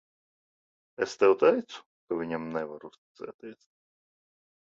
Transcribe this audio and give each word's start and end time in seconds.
Es 1.05 1.13
tev 1.23 1.33
teicu, 1.43 1.83
ka 2.09 2.17
viņam 2.21 2.49
nevar 2.55 2.87
uzticēties. 2.91 3.61